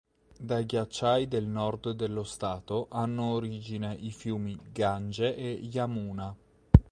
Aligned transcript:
Dai 0.49 0.65
ghiacciai 0.65 1.27
del 1.27 1.45
nord 1.45 1.91
dello 1.91 2.23
stato 2.23 2.87
hanno 2.89 3.33
origine 3.33 3.93
i 3.99 4.09
fiumi 4.09 4.59
Gange 4.71 5.35
e 5.35 5.51
Yamuna. 5.61 6.35